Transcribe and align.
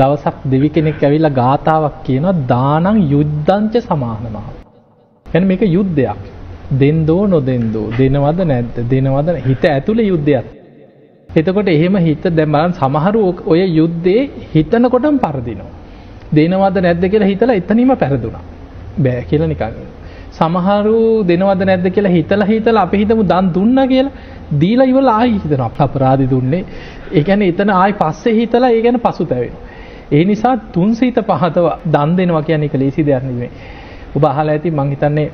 දවසක් 0.00 0.36
දෙවි 0.46 0.68
කෙනෙක් 0.70 1.02
ඇවිල්ලා 1.02 1.36
ගාතාවක් 1.36 1.96
කියනවා 2.04 2.36
දානං 2.46 2.98
යුද්ධංච 3.06 3.74
සමානමහ. 3.82 4.38
එන 5.26 5.42
මේක 5.44 5.62
යුද්ධයක්. 5.68 6.20
දෙන්දෝ 6.72 7.22
නොදෙන්දෝ 7.26 7.86
දෙනවද 7.92 8.40
නැද්ද 8.44 8.76
දෙනවද 8.86 9.28
හිත 9.40 9.64
ඇතුළේ 9.66 10.06
යුද්ධයක්. 10.06 10.46
එතකොට 11.28 11.68
එහෙම 11.68 11.96
හිත 11.98 12.24
දැන් 12.30 12.50
බලන්න 12.52 12.74
සමහරු 12.74 13.22
ඔය 13.46 13.60
යුද්ධේ 13.70 14.22
හිතනකොටම 14.52 15.16
පරදිනවා. 15.18 15.70
දෙනවද 16.32 16.76
නැද්ද 16.78 17.04
කියලා 17.06 17.30
හිතලා 17.32 17.56
එතනීම 17.56 17.92
පැරදුනා. 17.96 18.44
බෑ 18.98 19.24
කියලා 19.24 19.48
නිකන්. 19.48 19.74
සමහරු 20.32 20.98
දෙනවද 21.24 21.62
නැද්ද 21.62 21.86
කියලා 21.88 22.12
හිතලා 22.12 22.46
හිතලා 22.46 22.82
අපි 22.82 22.96
හිතමු 22.96 23.24
දන් 23.24 23.50
දුන්නා 23.54 23.86
කියලා 23.86 24.12
දීලා 24.60 24.86
ඉවරලා 24.86 25.16
ආයි 25.16 25.34
හිතනවා 25.36 25.70
අපරාධි 25.78 26.30
දුන්නේ. 26.30 26.62
ඒ 27.12 27.22
කියන්නේ 27.22 27.48
එතන 27.48 27.70
ආයි 27.72 27.98
පස්සේ 27.98 28.34
හිතලා 28.34 28.70
ඒ 28.70 28.82
ගැන 28.82 29.00
පසුතැවෙනවා. 29.00 29.69
ඒ 30.10 30.24
නිසා 30.24 30.54
තුන් 30.72 30.94
සිත 30.94 31.18
පහතව 31.24 31.66
දන් 31.88 32.16
දෙනවා 32.16 32.42
කියන්නේ 32.42 32.68
ඒක 32.68 32.76
ලේසි 32.76 33.02
දෙයක් 33.02 33.22
නෙමෙයි. 33.24 33.50
ඔබ 34.12 34.24
අහලා 34.24 34.52
ඇති 34.52 34.70
මං 34.72 34.90
හිතන්නේ 34.90 35.26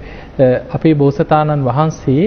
අපේ 0.70 0.94
බෝසතාණන් 0.94 1.64
වහන්සේ 1.64 2.26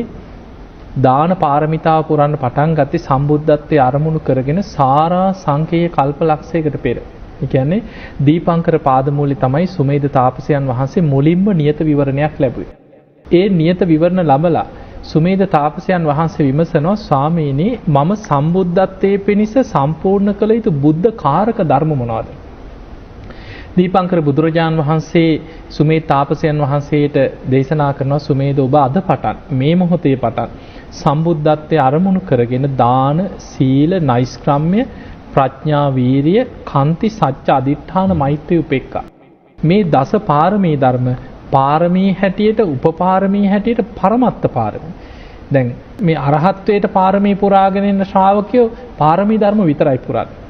දාන 0.99 1.35
පාරමිතාව 1.37 2.01
පුරන්න 2.05 2.35
පටන් 2.37 2.75
ගත්තේ 2.75 3.01
සම්බුද්ධත්වයේ 3.01 3.81
අරමුණු 3.81 4.19
කරගෙන 4.21 4.61
සාරා 4.65 5.29
සංකේය 5.35 5.85
කල්ප 5.89 6.19
ලක්ෂයකට 6.23 6.77
පෙර. 6.79 6.97
ඒ 7.37 7.47
කියන්නේ 7.47 7.81
දීපංකර 8.21 8.77
පාදමූලි 8.81 9.37
තමයි 9.37 9.67
සුමේද 9.69 10.05
තාපසයන් 10.11 10.69
වහන්සේ 10.69 11.05
මුලින්ම 11.05 11.45
නියත 11.55 11.79
විවරණයක් 11.81 12.35
ලැබුවේ. 12.39 12.75
ඒ 13.31 13.45
නියත 13.51 13.81
විවරණ 13.85 14.25
ලබලා 14.25 14.67
සුමේද 15.03 15.41
තාපසයන් 15.49 16.03
වහන්සේ 16.05 16.45
විමසනවා 16.45 16.95
ස්වාමීනි 16.97 17.67
මම 17.89 18.11
සම්බුද්ධත්වයේ 18.19 19.21
පිණිස 19.21 19.55
සම්පූර්ණ 19.67 20.33
කළ 20.33 20.51
යුතු 20.51 20.77
බුද්ධ 20.79 21.09
කාරක 21.17 21.59
ධර්ම 21.63 21.93
මොනවාද? 21.95 22.27
දීපංකර 23.69 24.19
බුදුරජාණන් 24.21 24.79
වහන්සේ 24.79 25.41
සුමේ 25.69 25.99
තාපසයන් 26.03 26.61
වහන්සේට 26.63 27.17
දේශනා 27.47 27.91
කරනවා 27.93 28.19
සුමේද 28.21 28.59
ඔබ 28.59 28.75
අද 28.77 28.97
පටන් 29.01 29.37
මේ 29.53 29.75
මොහොතේ 29.75 30.15
පටන්. 30.15 30.49
සම්බුද්ධත්වයේ 30.93 31.81
අරමුණු 31.81 32.21
කරගෙන 32.21 32.65
දාන 32.75 33.19
සීල 33.39 33.91
නෛෂ්ක්‍රම්‍ය 34.01 34.81
ප්‍රඥා 35.33 35.85
වීරිය 35.91 36.41
කන්ති 36.65 37.09
සච්ච 37.09 37.47
අදිඨාන 37.49 38.17
මෛත්‍රී 38.17 38.59
උපේක්ඛා. 38.59 39.05
මේ 39.57 39.83
දස 39.85 40.11
පාරමී 40.23 40.75
ධර්ම 40.77 41.07
පාරමී 41.51 42.09
හැටියට 42.13 42.59
උපපාරමී 42.67 43.47
හැටියට 43.47 43.95
පරමත්ත 43.95 44.43
පාරමී. 44.51 44.93
දැන් 45.53 45.73
මේ 46.01 46.19
අරහත්වයට 46.19 46.91
පාරමී 46.91 47.35
පුරාගෙන 47.37 47.85
ඉන්න 47.85 48.05
ශ්‍රාවකයෝ 48.05 48.67
පාරමී 48.97 49.39
ධර්ම 49.39 49.65
විතරයි 49.65 49.99
පුරන්නේ. 49.99 50.48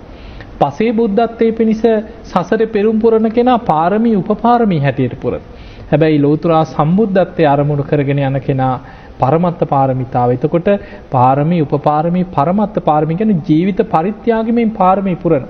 පසේ 0.59 0.91
බුද්ධත්වයේ 0.91 1.53
පිණිස 1.53 1.83
සසර 2.25 2.61
පෙරුම් 2.67 2.97
පුරණ 2.97 3.29
කෙනා 3.31 3.59
පාරමී 3.63 4.15
උපපාරමී 4.15 4.79
හැටියට 4.79 5.15
පුරන. 5.17 5.43
හැබැයි 5.91 6.19
ලෝතුරා 6.19 6.63
සම්බුද්ධත්වය 6.67 7.45
අරමුණු 7.45 7.83
කරගෙන 7.83 8.19
යන 8.21 8.39
කෙනා 8.41 8.73
පරමත්ත 9.17 9.61
පාරමිතාව. 9.67 10.29
එතකොට 10.31 10.69
පාරමී 11.09 11.61
උපපාරමී 11.61 12.25
පරමත්ත 12.29 12.77
පාරමී 12.83 13.17
කියන්නේ 13.17 13.43
ජීවිත 13.47 13.81
පරිත්‍යාගයෙන් 13.87 14.71
පාරමී 14.71 15.17
පුරන. 15.17 15.45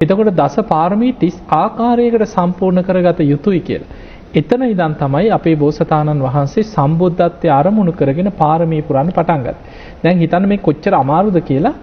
එතකොට 0.00 0.32
දස 0.34 0.56
පාරමී 0.68 1.12
30 1.18 1.40
ආකාරයකට 1.54 2.26
සම්පූර්ණ 2.28 2.82
කරගත 2.82 3.22
යුතුයි 3.24 3.60
කියලා. 3.60 3.90
එතන 4.34 4.62
ඉඳන් 4.64 4.94
තමයි 4.96 5.30
අපේ 5.30 5.56
බෝසතාණන් 5.56 6.22
වහන්සේ 6.22 6.66
සම්බුද්ධත්වයේ 6.66 7.52
අරමුණු 7.52 7.92
කරගෙන 7.92 8.30
පාරමී 8.34 8.82
පුරන්න 8.82 9.10
පටන් 9.10 9.42
ගත්තේ. 9.42 9.72
දැන් 10.04 10.18
හිතන්න 10.18 10.48
මේ 10.48 10.60
කොච්චර 10.60 10.94
අමාරුද 10.94 11.40
කියලා 11.42 11.74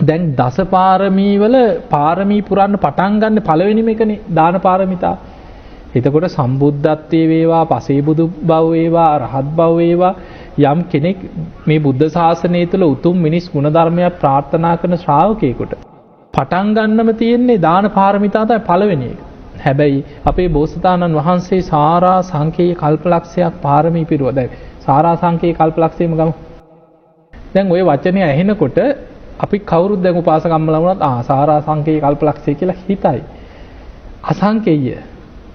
දැන් 0.00 0.34
දස 0.34 0.56
පාරමීවල 0.66 1.56
පාරමී 1.88 2.42
පුරන්න 2.42 2.76
පටන් 2.76 3.20
ගන්න 3.20 3.40
පළවෙනිම 3.40 3.88
එකනේ 3.88 4.20
දාන 4.30 4.60
පාරමිතා. 4.60 5.16
එතකොට 5.94 6.26
සම්බුද්ධත්වයේ 6.28 7.28
වේවා, 7.28 7.64
පසේබුදු 7.66 8.24
බව 8.42 8.64
වේවා, 8.70 9.18
රහත් 9.20 9.48
බව 9.52 9.76
වේවා 9.78 10.14
යම් 10.62 10.82
කෙනෙක් 10.84 11.18
මේ 11.64 11.78
බුද්ධ 11.78 12.06
ශාසනය 12.08 12.64
තුළ 12.66 12.84
උතුම් 12.84 13.16
මිනිස් 13.18 13.46
ගුණධර්මයක් 13.48 14.18
ප්‍රාර්ථනා 14.20 14.74
කරන 14.76 14.96
ශ්‍රාවකයෙකුට 14.96 15.72
පටන් 16.34 16.74
ගන්නම 16.74 17.10
තියෙන්නේ 17.14 17.58
දාන 17.58 17.90
පාරමිතා 17.90 18.44
තමයි 18.44 18.60
පළවෙනි 18.62 19.08
එක. 19.08 19.20
හැබැයි 19.58 20.04
අපේ 20.24 20.48
බෝසතාණන් 20.48 21.16
වහන්සේ 21.16 21.62
සාරා 21.64 22.18
සංකේය 22.24 22.70
කල්පලක්ෂයක් 22.74 23.62
පාරමී 23.62 24.04
පිරුවා. 24.04 24.34
දැන් 24.34 24.50
සාරා 24.80 25.16
සංකේය 25.16 25.54
කල්පලක්ෂයම 25.54 26.12
ගමු. 26.12 26.32
දැන් 27.54 27.66
ওই 27.70 27.82
වචනේ 27.84 28.24
ඇහෙනකොට 28.24 28.78
අපි 29.38 29.58
කවුරුත් 29.60 30.02
දැන් 30.02 30.16
උපාසකම්මලා 30.16 30.80
වුණත් 30.80 31.02
ආ 31.02 31.22
සාරා 31.22 31.60
සංකේය 31.60 32.00
කල්පලක්ෂය 32.00 32.54
කියලා 32.54 32.80
හිතයි. 32.82 33.20
අසංකේය 34.24 34.98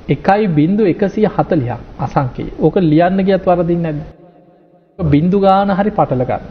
1.140ක් 0.09 1.77
අසංකේය. 1.99 2.47
ඕක 2.59 2.75
ලියන්න 2.83 3.19
ගියත් 3.25 3.45
වරදින්නේ 3.45 3.93
නැද්ද? 3.93 4.01
බින්දු 4.99 5.39
ගාන 5.39 5.69
හරි 5.69 5.91
පටල 5.91 6.23
ගන්න. 6.23 6.43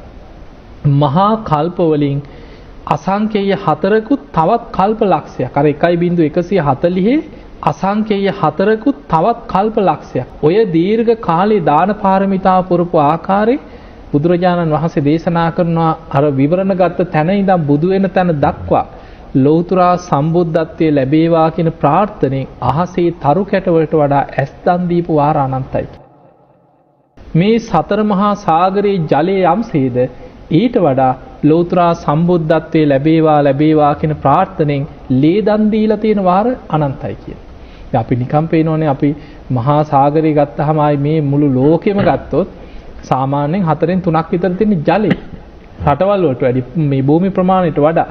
මහා 0.96 1.30
කල්ප 1.44 1.78
වලින් 1.86 2.22
අසංකේය 2.86 3.52
හතරකුත් 3.56 4.22
තවත් 4.32 4.64
කල්ප 4.72 5.00
ලක්ෂයක්. 5.04 5.56
අර 5.56 5.66
1.140 5.66 7.22
අසංකේය 7.62 8.28
හතරකුත් 8.32 8.96
තවත් 9.08 9.38
කල්ප 9.48 9.76
ලක්ෂයක්. 9.78 10.26
ඔය 10.42 10.54
දීර්ඝ 10.66 11.12
කාලේ 11.20 11.60
දාන 11.62 11.90
පාරමිතාව 11.94 12.68
පුරපු 12.68 12.96
ආකාරයේ 12.98 13.60
බුදුරජාණන් 14.12 14.72
වහන්සේ 14.72 15.04
දේශනා 15.04 15.50
කරනවා 15.50 15.90
අර 16.10 16.24
විවරණ 16.32 16.74
ගත්ත 16.74 17.08
තැන 17.10 17.30
ඉඳන් 17.32 17.66
බුදු 17.66 17.88
වෙන 17.88 18.08
තැන 18.10 18.32
දක්වා 18.36 18.86
ලෞතුරා 19.36 19.94
සම්බුද්ධත්වයේ 19.98 20.92
ලැබේවා 20.92 21.48
කියන 21.50 21.70
ප්‍රාර්ථනෙන් 21.74 22.46
අහසේ 22.62 23.08
තරු 23.18 23.42
කැටවලට 23.44 23.94
වඩා 23.94 24.22
ඇස් 24.34 24.52
දන් 24.64 24.88
දීපු 24.88 25.16
වාර 25.16 25.36
අනන්තයි. 25.38 25.86
මේ 27.34 27.56
සතර 27.60 28.00
මහා 28.04 28.32
සාගරයේ 28.40 29.02
ජලය 29.06 29.36
යම්සේද 29.46 29.98
ඊට 30.52 30.76
වඩා 30.78 31.12
ලෞතුරා 31.44 31.92
සම්බුද්ධත්වයේ 31.96 32.86
ලැබේවා 32.86 33.40
ලැබේවා 33.44 33.92
කියන 33.94 34.14
ප්‍රාර්ථනෙන් 34.16 34.88
ලේ 35.12 35.40
දන් 35.42 35.68
දීලා 35.70 35.96
තියෙන 35.96 36.22
වාර 36.24 36.46
අනන්තයි 36.70 37.16
කියන. 37.16 37.38
අපි 37.94 38.16
නිකම් 38.16 38.46
පේනෝනේ 38.46 38.88
අපි 38.88 39.10
මහා 39.50 39.82
සාගරය 39.84 40.32
ගත්තහම 40.34 40.80
මේ 40.98 41.20
මුළු 41.22 41.48
ලෝකෙම 41.54 42.00
ගත්තොත් 42.00 42.48
සාමාන්‍යයෙන් 43.02 43.64
හතරෙන් 43.64 44.00
තුනක් 44.00 44.30
විතර 44.30 44.52
තියෙන 44.52 44.82
ජලය 44.82 45.12
රටවල් 45.84 46.22
වලට 46.22 46.42
වැඩි 46.42 46.62
මේ 46.84 47.02
භූමි 47.02 47.30
ප්‍රමාණයට 47.30 47.78
වඩා. 47.78 48.06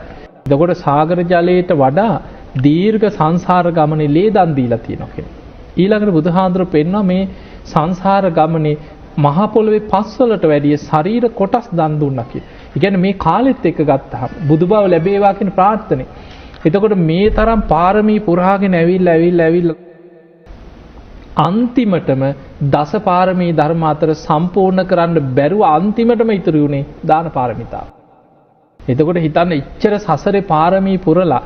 එතකොට 0.45 0.77
සාගර 0.77 1.19
ජලයට 1.23 1.71
වඩා 1.75 2.13
දීර්ඝ 2.57 3.07
සංසාර 3.11 3.65
ගමනේ 3.71 4.07
ලේ 4.07 4.29
දන් 4.29 4.55
දීලා 4.55 4.77
තියෙනවා 4.77 5.13
කියලා. 5.15 5.33
ඊළඟට 5.77 6.11
බුදුහාඳුර 6.11 6.65
පෙන්වනවා 6.67 7.03
මේ 7.03 7.23
සංසාර 7.65 8.25
ගමනේ 8.31 8.77
මහ 9.17 9.37
පොළවේ 9.53 9.85
පස්වලට 9.85 10.43
වැඩිය 10.43 10.77
ශරීර 10.79 11.25
කොටස් 11.31 11.67
දන් 11.71 11.99
දුන්නා 11.99 12.25
කියලා. 12.25 12.49
ඒ 12.75 12.79
කියන්නේ 12.79 13.01
මේ 13.01 13.13
කාලෙත් 13.17 13.65
එක්ක 13.65 13.81
ගත්තාම 13.83 14.31
බුදුබව 14.47 14.73
ලැබේවා 14.85 15.33
කියන 15.33 15.51
ප්‍රාර්ථනේ. 15.51 16.07
එතකොට 16.65 16.95
මේ 17.01 17.27
තරම් 17.31 17.61
පාරමී 17.67 18.19
පුරාගෙන 18.19 18.73
ඇවිල්ලා 18.73 19.13
ඇවිල්ලා 19.13 19.45
ඇවිල්ලා 19.45 19.77
අන්තිමටම 21.37 22.23
දසපාරමී 22.67 23.51
ධර්ම 23.51 23.83
අතර 23.83 24.09
සම්පූර්ණ 24.17 24.83
කරන්න 24.83 25.17
බැරුව 25.35 25.61
අන්තිමටම 25.67 26.31
ඉතුරු 26.31 26.61
වුණේ 26.63 26.85
දාන 27.05 27.27
පාරමිතාව. 27.29 27.87
එතකොට 28.79 29.19
හිතන්න 29.19 29.53
ඉච්චර 29.53 29.93
සසරේ 29.99 30.43
පාරමී 30.43 30.97
පුරලා 30.99 31.41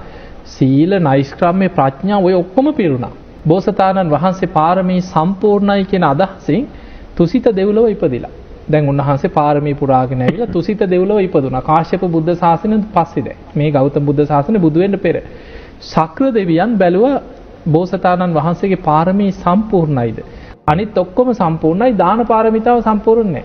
සීල 0.48 0.92
නෛෂ්ක්‍රම්‍ය 1.00 1.68
ප්‍රඥා 1.70 2.20
ඔය 2.20 2.34
ඔක්කොම 2.34 2.68
පිරුණා. 2.74 3.14
බෝසතාණන් 3.46 4.10
වහන්සේ 4.10 4.50
පාරමී 4.50 5.02
සම්පූර්ණයි 5.04 5.84
කියන 5.86 6.06
අදහසින් 6.06 6.64
තුසිත 7.16 7.46
දෙව්ලොව 7.52 7.88
ඉපදිලා. 7.88 8.34
දැන් 8.68 8.88
උන්වහන්සේ 8.88 9.32
පාරමී 9.32 9.76
පුරාගෙන 9.76 10.22
ඇවිල්ලා 10.22 10.50
තුසිත 10.50 10.82
දෙව්ලොව 10.86 11.20
ඉපදුනා. 11.20 11.62
කාශ්‍යප 11.64 12.04
බුද්ධ 12.08 12.32
ශාසනයෙන් 12.36 12.84
පස්සේ 12.94 13.24
දැන් 13.24 13.40
මේ 13.56 13.70
ගෞතම 13.72 14.04
බුද්ධ 14.04 14.24
ශාසනය 14.26 14.58
බුදු 14.60 14.80
වෙන්න 14.80 15.00
පෙර. 15.00 15.16
ශක්‍ර 15.84 16.32
දෙවියන් 16.32 16.78
බැලුවා 16.78 17.16
බෝසතාණන් 17.68 18.34
වහන්සේගේ 18.34 18.84
පාරමී 18.84 19.32
සම්පූර්ණයිද. 19.34 20.20
අනිත් 20.68 20.98
ඔක්කොම 20.98 21.34
සම්පූර්ණයි 21.34 21.98
දාන 21.98 22.26
පාරමිතාව 22.26 22.82
සම්පූර්ණය. 22.82 23.44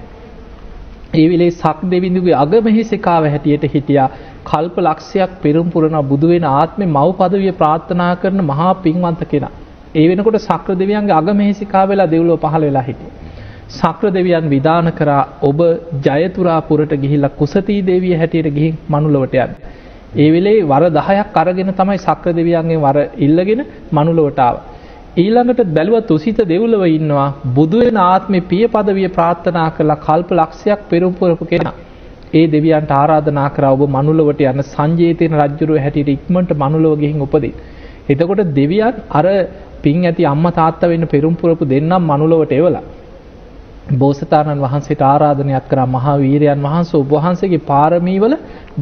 ඒ 1.14 1.26
වෙලේ 1.28 1.50
සක් 1.52 1.90
දෙවිඳුගේ 1.90 2.36
අගමහිසිකාව 2.36 3.24
හැටියට 3.26 3.66
හිටියා 3.68 4.08
කල්ප 4.44 4.76
ලක්ෂයක් 4.78 5.30
පෙරුම් 5.42 5.68
පුරණ 5.70 6.00
බුදුවෙන 6.04 6.44
ආත්මේ 6.46 6.88
මව් 6.88 7.06
පදවිය 7.18 7.52
ප්‍රාර්ථනා 7.52 8.12
කරන 8.16 8.42
මහා 8.44 8.72
පින්වන්ත 8.76 9.22
කෙනා. 9.26 9.54
ඒ 9.94 10.06
වෙනකොට 10.08 10.38
සක්‍ර 10.40 10.72
දෙවියන්ගේ 10.74 11.14
අගමහිසිකා 11.14 11.84
වෙලා 11.88 12.08
දෙව්ලොව 12.08 12.38
පහළ 12.40 12.64
වෙලා 12.64 12.82
හිටියේ. 12.82 13.14
සක්‍ර 13.70 14.10
දෙවියන් 14.10 14.46
විධාන 14.48 14.92
කරා 14.92 15.22
ඔබ 15.42 15.60
ජයතුරා 16.02 16.60
පුරට 16.62 16.92
ගිහිල්ලා 16.96 17.32
කුසතී 17.32 17.80
දේවිය 17.82 18.14
හැටියට 18.14 18.50
ගිහින් 18.50 18.78
මනුලවට 18.88 19.34
යන්න. 19.36 19.56
ඒ 20.14 20.28
වෙලේ 20.30 20.62
වර 20.62 20.84
10ක් 20.90 21.36
අරගෙන 21.36 21.72
තමයි 21.72 21.98
සක්‍ර 21.98 22.32
දෙවියන්ගෙන් 22.32 22.80
වර 22.80 22.98
ඉල්ලගෙන 23.18 23.60
මනුලවට 23.92 24.38
ආවා. 24.38 24.64
ඊළඟට 25.16 25.72
බැලුව 25.76 25.96
තුසිත 26.06 26.38
දෙව්ලොව 26.44 26.84
ඉන්නවා 26.88 27.28
බුදු 27.56 27.78
වෙන 27.82 27.98
ආත්මේ 28.04 28.46
පිය 28.50 28.64
පදවිය 28.66 29.08
ප්‍රාර්ථනා 29.08 29.68
කරලා 29.76 30.02
කල්ප 30.06 30.30
ලක්ෂයක් 30.32 30.80
පෙරම් 30.90 31.12
පුරපු 31.12 31.44
කෙනා. 31.44 31.74
ඒ 32.34 32.46
දෙවියන්ට 32.46 32.92
ආරාධනා 32.92 33.48
කරා 33.50 33.72
ඔබ 33.76 33.82
මනුලවට 33.88 34.42
යන 34.42 34.62
සංජේතේන 34.64 35.38
රජුරුව 35.40 35.78
හැටියට 35.78 36.14
ඉක්මනට 36.16 36.52
මනුලව 36.54 36.94
ගිහින් 37.02 37.24
උපදින්න. 37.26 37.56
එතකොට 38.08 38.42
දෙවියන් 38.54 38.94
අර 39.10 39.26
පින් 39.82 40.04
ඇති 40.04 40.22
අම්මා 40.24 40.56
තාත්තා 40.60 40.90
වෙන්න 40.92 41.06
පෙරම් 41.06 41.34
පුරපු 41.34 41.64
දෙන්නම් 41.64 42.02
මනුලවට 42.02 42.52
එවලා 42.52 42.84
බෝසතාණන් 43.92 44.60
වහන්සේට 44.60 45.02
ආරාධනයක් 45.02 45.68
කරා 45.68 45.86
මහා 45.88 46.16
වීරයන් 46.18 46.62
වහන්සේ 46.62 46.98
ඔබ 46.98 47.10
වහන්සේගේ 47.12 47.62
පාරමීවල 47.62 48.34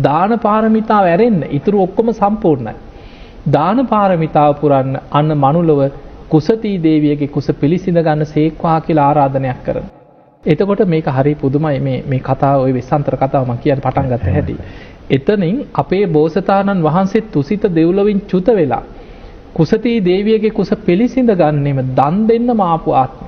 දාන 0.03 0.39
පාරමිතාව 0.39 1.05
ඇරෙන්න. 1.07 1.43
ඊටු 1.47 1.79
ඔක්කොම 1.79 2.09
සම්පූර්ණයි. 2.13 2.75
දාන 3.49 3.87
පාරමිතාව 3.87 4.55
පුරන්න 4.55 4.97
අන්න 5.11 5.37
මනුලව 5.37 5.81
කුසතී 6.29 6.79
දේවියගේ 6.79 7.29
කුස 7.29 7.53
පිළිසිඳ 7.55 7.99
ගන්න 7.99 8.27
සේක්වා 8.27 8.81
කියලා 8.81 9.09
ආරාධනයක් 9.09 9.61
කරන. 9.63 9.85
එතකොට 10.45 10.83
මේක 10.87 11.07
හරි 11.09 11.35
පුදුමයි 11.35 11.81
මේ 11.81 12.03
මේ 12.05 12.21
කතාව 12.21 12.63
ওই 12.63 12.73
වෙස්සන්තර 12.73 13.17
කතාව 13.17 13.45
මම 13.45 13.59
කියන්න 13.59 13.81
පටන් 13.81 14.09
ගත්ත 14.09 14.27
හැටි. 14.29 14.57
එතනින් 15.11 15.57
අපේ 15.75 16.07
බෝසතාණන් 16.09 16.83
වහන්සේ 16.83 17.27
තුසිත 17.29 17.65
දෙව්ලොවින් 17.71 18.21
චුත 18.23 18.47
වෙලා 18.49 18.83
කුසතී 19.55 19.97
දේවියගේ 20.03 20.51
කුස 20.51 20.71
පිළිසිඳ 20.81 21.31
ගන්නෙම 21.35 21.79
දන් 21.95 22.27
දෙන්න 22.27 22.57
මාපු 22.57 22.91
ආත්මය. 22.95 23.24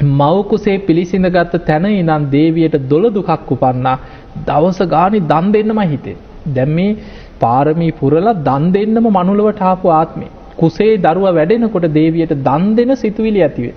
මව් 0.00 0.42
කුසේ 0.50 0.78
පිළිසිඳගත් 0.78 1.54
තැන 1.66 1.84
ඉඳන් 1.86 2.30
දේවියට 2.30 2.74
දොළ 2.90 3.06
දුකක් 3.10 3.50
උපන්නා 3.50 3.98
දවස 4.46 4.78
ගානේ 4.94 5.26
දන් 5.30 5.46
දෙන්නම 5.52 5.80
හිතේ. 5.92 6.16
දැන් 6.48 6.70
මේ 6.70 6.96
පාරමී 7.40 7.92
පුරලා 7.92 8.34
දන් 8.48 8.72
දෙන්නම 8.72 9.08
මනුලවට 9.08 9.62
ආපු 9.62 9.88
ආත්මේ. 9.90 10.30
කුසේ 10.56 10.92
දරුවා 10.98 11.34
වැඩෙනකොට 11.34 11.86
දේවියට 11.94 12.34
දන් 12.46 12.76
දෙන 12.76 12.96
සිතුවිලි 12.96 13.42
ඇතිවේ. 13.42 13.74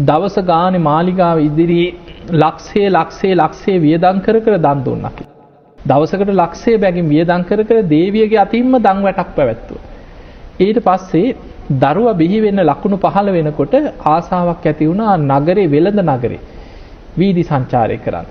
දවස 0.00 0.36
ගානේ 0.50 0.86
මාලිගාව 0.90 1.38
ඉදිරියේ 1.38 1.94
ලක්ෂයේ 2.42 2.90
ලක්ෂයේ 2.90 3.34
ලක්ෂයේ 3.34 3.78
වියදම් 3.78 4.18
කර 4.26 4.36
කර 4.40 4.58
දන් 4.58 4.84
දුන්නා. 4.84 5.12
දවසකට 5.78 6.34
ලක්ෂයේ 6.34 6.82
බැගින් 6.84 7.08
වියදම් 7.08 7.42
කර 7.48 7.60
කර 7.62 7.78
දේවියගේ 7.94 8.42
අතින්ම 8.46 8.74
දන් 8.78 8.98
වැටක් 9.06 9.30
පැවැත්තුවා. 9.36 9.84
ඊට 10.60 10.78
පස්සේ 10.86 11.36
දරුවා 11.70 12.14
බිහි 12.14 12.38
වෙන්න 12.40 12.60
ලකුණු 12.62 12.96
පහළ 12.98 13.28
වෙනකොට 13.30 13.74
ආසාවක් 14.06 14.64
ඇති 14.64 14.86
වුණා 14.86 15.16
නගරේ 15.18 15.66
වෙළඳ 15.66 16.00
නගරේ 16.04 16.40
වීදි 17.16 17.42
සංචාරය 17.42 17.98
කරන්න. 17.98 18.26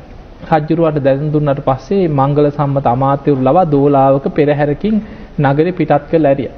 රජ්ජුරුවට 0.50 1.00
දැන් 1.00 1.32
දුන්නට 1.32 1.62
පස්සේ 1.62 2.10
මංගල 2.10 2.48
සම්මත 2.50 2.88
අමාත්‍යවරු 2.88 3.42
ලවා 3.42 3.66
දෝලාවක 3.66 4.26
පෙරහැරකින් 4.32 4.96
නගරේ 5.40 5.72
පිටත් 5.72 6.04
කළ 6.12 6.26
ඇරිය. 6.26 6.52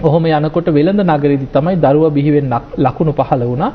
ඔහොම 0.00 0.24
යනකොට 0.28 0.68
වෙළඳ 0.68 1.02
නගරේදී 1.04 1.52
තමයි 1.52 1.76
දරුවා 1.78 2.10
බිහි 2.10 2.30
වෙන්න 2.32 2.54
ලකුණු 2.78 3.12
පහළ 3.12 3.44
වුණා. 3.44 3.72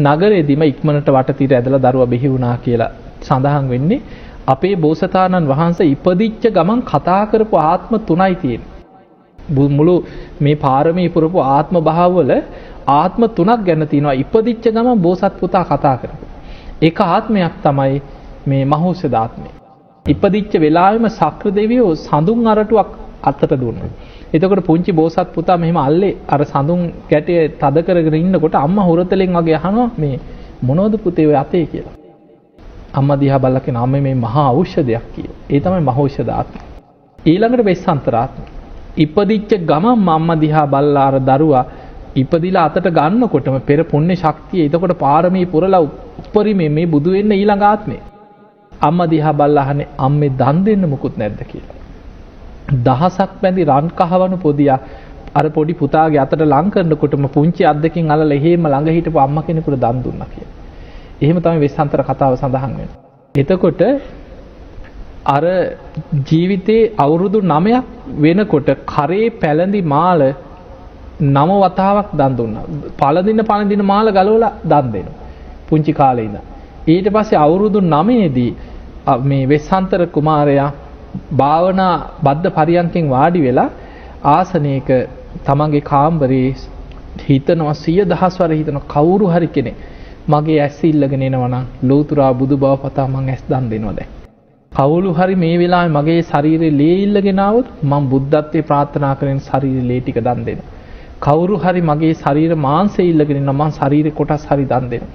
නගරේදීම 0.00 0.62
ඉක්මනට 0.64 1.08
වටතිර 1.08 1.52
ඇදලා 1.52 1.84
දරුවා 1.84 2.06
බිහි 2.06 2.28
වුණා 2.28 2.56
කියලා 2.58 2.90
සඳහන් 3.22 3.68
වෙන්නේ 3.68 4.00
අපේ 4.46 4.76
බෝසතාණන් 4.76 5.48
වහන්සේ 5.48 5.86
ඉපදිච්ච 5.88 6.44
ගමන් 6.50 6.80
කතා 6.84 7.22
කරපු 7.26 7.56
ආත්ම 7.58 7.92
තුනයි 8.00 8.34
තියෙන්නේ. 8.36 8.75
මුළු 9.48 9.94
මේ 10.40 10.56
පාරමී 10.56 11.08
පුරපු 11.08 11.38
ආත්ම 11.48 11.76
භාවවල 11.80 12.32
ආත්ම 12.88 13.22
තුනක් 13.30 13.60
ගැන 13.64 13.86
තියෙනවා 13.86 14.14
ඉපදිච්ච 14.14 14.64
ගමන් 14.66 14.98
බෝසත් 14.98 15.34
පුතා 15.40 15.64
කතා 15.64 15.96
කරපු. 15.96 16.26
එක 16.82 17.00
ආත්මයක් 17.00 17.54
තමයි 17.62 18.02
මේ 18.46 18.64
මහෞෂධ 18.64 19.14
ආත්මය. 19.14 19.48
ඉපදිච්ච 20.06 20.52
වෙලාවෙම 20.56 21.06
සක්‍ර 21.10 21.50
දෙවියෝ 21.50 21.94
සඳුන් 21.96 22.46
අරටුවක් 22.46 22.88
අත්තට 23.22 23.52
දුන්නා. 23.54 23.90
එතකොට 24.32 24.62
පුංචි 24.62 24.92
බෝසත් 24.92 25.28
පුතා 25.28 25.56
මෙහෙම 25.56 25.76
අල්ලේ 25.78 26.16
අර 26.28 26.40
සඳුන් 26.44 26.80
ගැටේ 27.10 27.48
තද 27.52 27.76
කරගෙන 27.82 28.14
ඉන්නකොට 28.16 28.54
අම්මා 28.56 28.84
හොරතලෙන් 28.84 29.32
වගේ 29.34 29.56
අහනවා 29.56 29.90
මේ 29.96 30.20
මොනවද 30.62 30.94
පුතේ 30.98 31.26
ඔය 31.26 31.36
අතේ 31.36 31.66
කියලා. 31.66 31.94
අම්මා 32.94 33.16
දිහා 33.16 33.38
බලලා 33.38 33.60
කියන 33.60 33.76
අම්මේ 33.76 34.00
මේ 34.00 34.14
මහා 34.16 34.48
ඖෂධයක් 34.48 35.06
කියලා. 35.14 35.38
ඒ 35.50 35.60
තමයි 35.60 35.82
මහෞෂධ 35.82 36.30
ආත්මය. 36.30 36.60
ඊළඟට 37.18 37.64
වෙස්සන්තරාත්මය. 37.64 38.44
ඉපදිච්ච 38.96 39.52
ගමන් 39.62 39.98
මම්ම 39.98 40.30
දිහා 40.38 40.66
බල්ලා 40.68 41.06
අර 41.06 41.16
දරුවා 41.22 41.64
ඉපදිලා 42.16 42.66
අතට 42.68 42.88
ගන්නකොටම 42.90 43.56
පෙර 43.62 43.80
පුණ්‍ය 43.84 44.14
ශක්තිය 44.16 44.66
එතකොට 44.66 44.94
පාරමී 44.98 45.46
පුරලා 45.46 45.82
උපරිමේ 46.20 46.70
මේ 46.70 46.86
බුදු 46.88 47.10
වෙන්න 47.12 47.32
ඊළඟ 47.32 47.64
ආත්මේ 47.64 48.02
අම්මා 48.80 49.08
දිහා 49.08 49.34
බල්ලා 49.34 49.64
අහන්නේ 49.64 49.88
අම්මේ 49.98 50.30
දන් 50.34 50.58
දෙන්න 50.64 50.84
මුකුත් 50.86 51.16
නැද්ද 51.16 51.40
කියලා. 51.44 51.76
දහසක් 52.84 53.32
බැඳි 53.42 53.64
රන් 53.66 53.88
කහවණු 53.92 54.38
පොදියා 54.38 54.78
අර 55.34 55.46
පොඩි 55.50 55.74
පුතාගේ 55.74 56.20
අතට 56.20 56.42
ලං 56.44 56.70
කරනකොටම 56.70 57.26
පුංචි 57.28 57.64
අද්දකින් 57.64 58.10
අල්ලලා 58.10 58.38
එහෙම 58.38 58.66
ළඟ 58.66 58.96
හිටපු 58.96 59.18
අම්මා 59.18 59.44
කෙනෙකුට 59.44 59.78
දන් 59.78 59.98
දුන්නා 60.04 60.28
කියලා. 60.28 60.54
එහෙම 61.22 61.38
තමයි 61.40 61.60
වෙස්සන්තර 61.60 62.02
කතාව 62.04 62.32
සඳහන් 62.34 62.72
වෙන්නේ. 62.72 62.88
එතකොට 63.34 63.82
අර 65.26 65.44
ජීවිතේ 66.24 66.82
අවුරුදු 66.98 67.38
නමයක් 67.44 67.95
වෙනකොට 68.16 68.68
කරේ 68.86 69.30
පැළඳි 69.32 69.80
මාල 69.84 70.20
නම 71.26 71.50
වතාවක් 71.62 72.08
දන් 72.12 72.36
දුන්නා. 72.36 72.64
පළදින 72.94 73.40
පළදින 73.42 73.84
මාල 73.84 74.06
ගලවලා 74.10 74.52
දන් 74.64 74.92
දෙනවා. 74.92 75.18
පුංචි 75.68 75.92
කාලේ 75.92 76.24
ඉඳන්. 76.24 76.40
ඊට 76.86 77.08
පස්සේ 77.08 77.38
අවුරුදු 77.38 77.80
9ේදී 77.82 78.52
මේ 79.22 79.44
වෙස්සන්තර 79.46 80.06
කුමාරයා 80.08 80.70
භාවනා 81.32 81.94
බද්ධ 82.22 82.50
පරියන්කෙන් 82.52 83.10
වාඩි 83.10 83.40
වෙලා 83.42 83.70
ආසනයක 84.26 84.88
තමන්ගේ 85.44 85.80
කාම්බරේ 85.82 86.48
හිතනවා 87.24 87.74
සිය 87.76 88.00
දහස් 88.04 88.34
වර 88.40 88.52
හිතන 88.52 88.80
කවුරු 88.86 89.26
හරි 89.26 89.48
කෙනෙක් 89.48 89.76
මගේ 90.28 90.60
ඇස් 90.60 90.78
ඉල්ලගෙන 90.84 91.22
එනවා 91.22 91.48
නම් 91.48 91.64
ලෝතුරා 91.82 92.32
බුදු 92.34 92.56
බව 92.56 92.74
පතා 92.82 93.06
මං 93.06 93.28
ඇස් 93.28 93.42
දන් 93.48 93.70
දෙනවා 93.70 93.92
දැන්. 93.92 94.15
කවුළු 94.76 95.10
හරි 95.12 95.34
මේ 95.34 95.56
වෙලාවේ 95.58 95.92
මගේ 95.92 96.22
ශරීරේ 96.22 96.72
ලේ 96.72 96.96
ඉල්ලගෙන 97.02 97.38
આવොත් 97.40 97.68
මම 97.84 98.08
බුද්ධත්වේ 98.08 98.62
ප්‍රාර්ථනා 98.62 99.14
කරන 99.14 99.38
ශරීරේ 99.40 99.84
ලේ 99.84 100.00
ටික 100.00 100.18
දන් 100.20 100.42
දෙන්න. 100.44 100.60
කවුරු 101.20 101.56
හරි 101.56 101.82
මගේ 101.82 102.12
ශරීර 102.14 102.58
මාංශය 102.58 103.02
ඉල්ලගෙන 103.04 103.40
නම් 103.42 103.54
මම 103.54 103.70
ශරීර 103.70 104.12
කොටස් 104.12 104.44
හරි 104.50 104.64
දන් 104.64 104.90
දෙන්න. 104.90 105.06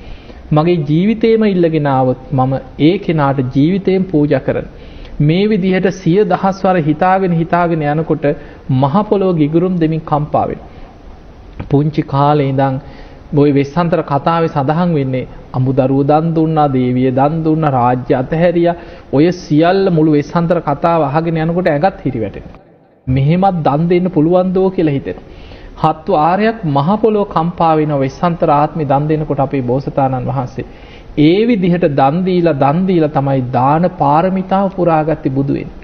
මගේ 0.51 0.77
ජීවිතේම 0.85 1.43
ඉල්ලගෙන 1.45 1.87
આવොත් 1.87 2.31
මම 2.31 2.53
ඒ 2.81 2.95
කෙනාට 2.97 3.43
ජීවිතයෙන් 3.55 4.03
පූජා 4.05 4.39
කරනවා. 4.39 4.73
මේ 5.21 5.45
විදිහට 5.45 5.87
සිය 5.93 6.17
දහස්වර 6.25 6.75
හිතාගෙන 6.81 7.33
හිතාගෙන 7.33 7.85
යනකොට 7.85 8.25
මහ 8.71 8.95
පොළොව 9.09 9.37
ගිගුරුම් 9.37 9.77
දෙමින් 9.77 10.01
කම්පා 10.03 10.45
වෙනවා. 10.47 10.69
පුංචි 11.69 12.01
කාලේ 12.07 12.49
ඉඳන් 12.49 12.81
බොයි 13.31 13.51
වෙස්සන්තර 13.53 14.01
කතාවේ 14.03 14.49
සඳහන් 14.49 14.89
වෙන්නේ 14.93 15.27
අමුදරුව 15.53 16.01
දන් 16.05 16.25
දුන්නා 16.35 16.67
දේවිය 16.69 17.11
දන් 17.11 17.35
දුන්න 17.43 17.65
රාජ්‍ය 17.69 18.13
අතහැරියා 18.13 18.75
ඔය 19.13 19.25
සියල්ල 19.33 19.83
මුළු 19.89 20.11
වෙස්සන්තර 20.11 20.59
කතාව 20.61 21.01
අහගෙන 21.03 21.39
යනකොට 21.39 21.69
ඇඟත් 21.69 22.01
හිරි 22.05 22.19
වැටෙනවා. 22.19 22.59
මෙහෙමත් 23.07 23.57
දන් 23.63 23.83
දෙන්න 23.89 24.07
පුළුවන් 24.09 24.53
දෝ 24.53 24.67
කියලා 24.69 24.95
හිතෙනවා. 24.97 25.27
හත්තු 25.77 26.17
ආරයක් 26.19 26.57
මහ 26.67 26.89
පොළොව 27.01 27.27
කම්පා 27.27 27.73
වෙන 27.77 27.93
වෙස්සන්තර 27.99 28.49
ආත්මේ 28.51 28.85
දන් 28.85 29.07
දෙනකොට 29.09 29.39
අපේ 29.39 29.63
බෝසතාණන් 29.63 30.27
වහන්සේ 30.27 30.65
ඒ 31.19 31.41
විදිහට 31.47 31.85
දන් 31.93 32.17
දීලා 32.25 32.55
දන් 32.55 32.85
දීලා 32.87 33.11
තමයි 33.11 33.41
දාන 33.49 33.85
පාරමිතාව 33.97 34.67
පුරාගත්තේ 34.75 35.35
බුදු 35.37 35.53
වෙන්නේ. 35.53 35.79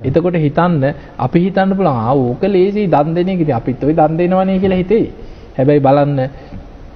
එතකොට 0.00 0.36
හිතන්න 0.38 0.82
අපි 1.18 1.38
හිතන්න 1.40 1.76
පුළුවන් 1.76 2.00
ආ 2.02 2.14
ඕක 2.22 2.42
ලේසි 2.48 2.88
දන් 2.88 3.14
දෙන 3.16 3.28
එකදී 3.30 3.54
අපිත් 3.54 3.82
ওই 3.82 3.94
දන් 3.94 4.18
දෙනවනේ 4.18 4.58
කියලා 4.58 4.82
හිතේ. 4.82 5.06
හැබැයි 5.56 5.86
බලන්න 5.86 6.20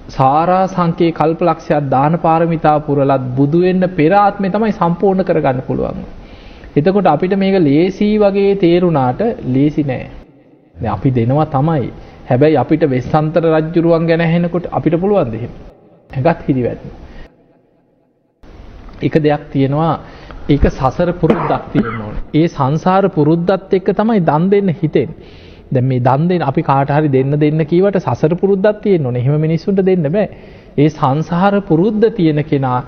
සාරා 0.08 0.66
සංකේ 0.66 1.12
කල්පලක්ෂයක් 1.12 1.88
දාන 1.88 2.18
පාරමිතා 2.18 2.78
පුරලත් 2.80 3.22
බුදු 3.36 3.60
වෙන්න 3.60 3.88
පෙර 3.90 4.12
ආත්මේ 4.14 4.50
තමයි 4.50 4.72
සම්පූර්ණ 4.72 5.24
කරගන්න 5.24 5.62
පුළුවන්. 5.62 6.02
එතකොට 6.76 7.06
අපිට 7.06 7.36
මේක 7.36 7.56
ලේසි 7.60 8.08
වගේ 8.18 8.56
තේරුණාට 8.56 9.22
ලේසි 9.46 9.82
නෑ. 9.82 10.10
දැන් 10.76 10.92
අපි 10.92 11.10
දෙනවා 11.10 11.46
තමයි. 11.46 11.88
හැබැයි 12.28 12.56
අපිට 12.56 12.84
වෙස්සන්තර 12.86 13.44
රජ්ජුරුවන් 13.50 14.06
ගැන 14.06 14.20
ඇහෙනකොට 14.20 14.68
අපිට 14.70 14.94
පුළුවන් 14.96 15.30
දෙහෙම. 15.30 15.52
ඇඟත් 16.10 16.44
හිරිවැටෙන. 16.46 16.92
එක 19.00 19.14
දෙයක් 19.18 19.42
තියෙනවා 19.52 19.94
ඒක 20.48 20.64
සසර 20.70 21.12
පුරුද්දක් 21.14 21.72
තියෙන්න 21.72 22.00
ඕනේ. 22.00 22.22
ඒ 22.34 22.46
සංසාර 22.48 23.08
පුරුද්දත් 23.10 23.72
එක්ක 23.72 23.88
තමයි 23.92 24.20
දන් 24.22 24.50
දෙන්න 24.50 24.68
හිතෙන්නේ. 24.74 25.42
දැන් 25.70 25.84
මේ 25.84 26.00
දන් 26.00 26.28
දෙන්න 26.28 26.42
අපි 26.42 26.62
කාට 26.62 26.90
හරි 26.90 27.08
දෙන්න 27.08 27.38
දෙන්න 27.38 27.64
කීවට 27.64 27.98
සසර 27.98 28.34
පුරුද්දක් 28.34 28.82
තියෙන්න 28.82 29.06
ඕනේ. 29.06 29.20
එහෙම 29.20 29.40
මිනිස්සුන්ට 29.40 29.82
දෙන්න 29.82 30.06
බෑ. 30.08 30.28
ඒ 30.78 30.88
සංසාර 30.90 31.60
පුරුද්ද 31.62 32.04
තියෙන 32.12 32.44
කෙනා 32.44 32.78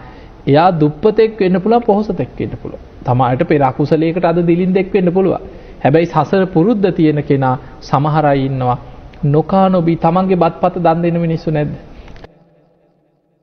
එයා 0.46 0.68
දුප්පතෙක් 0.72 1.38
වෙන්න 1.38 1.60
පුළුවන් 1.60 1.82
පොහොසතෙක් 1.82 2.30
වෙන්න 2.36 2.56
පුළුවන්. 2.56 2.82
තමාට 3.02 3.42
පෙර 3.44 3.62
අකුසලයකට 3.62 4.24
අද 4.24 4.38
දිලින්දෙක් 4.42 4.92
වෙන්න 4.92 5.12
පුළුවන්. 5.12 5.40
හැබැයි 5.82 6.06
සසර 6.08 6.44
පුරුද්ද 6.48 6.86
තියෙන 6.92 7.22
කෙනා 7.22 7.56
සමහර 7.82 8.24
අය 8.26 8.46
ඉන්නවා 8.46 8.78
නොකා 9.26 9.68
නොබී 9.68 9.96
තමන්ගේ 9.98 10.36
බත්පත 10.36 10.76
දන් 10.80 11.02
දෙන 11.02 11.20
මිනිස්සු 11.20 11.50
නැද්ද? 11.50 11.72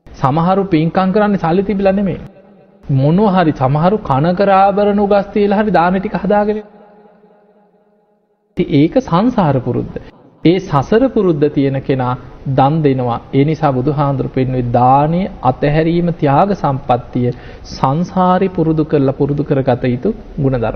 සමහරු 0.06 0.64
පින්කම් 0.66 1.12
කරන්නේ 1.12 1.38
සල්ලි 1.38 1.62
තිබිලා 1.62 1.92
නෙමෙයි. 1.92 2.20
මොනවා 2.84 3.34
හරි 3.34 3.52
සමහරු 3.54 3.98
කන 4.00 4.26
කර 4.34 4.50
ආභරණ 4.52 5.00
උගස් 5.00 5.26
තියලා 5.32 5.60
හරි 5.60 5.70
දාන 5.70 5.94
ටික 5.96 6.16
හදාගෙන 6.16 6.62
ඒක 8.56 8.94
සංසාර 9.00 9.56
පුරුද්ද. 9.60 9.94
ඒ 10.44 10.58
සසර 10.60 11.08
පුරුද්ද 11.08 11.44
තියෙන 11.50 11.82
කෙනා 11.82 12.16
දන් 12.48 12.74
දෙනවා. 12.82 13.20
ඒ 13.32 13.44
නිසා 13.44 13.72
බුදුහාඳුරු 13.72 14.28
පෙන්වුවේ 14.28 14.72
දානයේ 14.72 15.30
අතහැරීම 15.42 16.12
ත්‍යාග 16.14 16.50
සම්පත්තිය 16.54 17.32
සංසාරේ 17.68 18.48
පුරුදු 18.50 18.84
කරලා 18.84 19.12
පුරුදු 19.12 19.42
කරගත 19.42 19.84
යුතු 19.84 20.14
ගුණධර්ම. 20.38 20.72